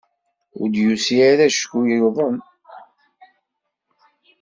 Ur 0.59 0.67
d-yusi 0.69 1.17
ara 1.31 1.45
acku 1.49 1.79
yuḍen. 1.89 2.37